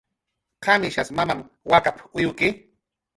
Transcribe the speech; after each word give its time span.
"¿Qamishas 0.67 1.11
mamam 1.17 1.41
wakap"" 1.73 1.95
uywki?" 2.17 2.49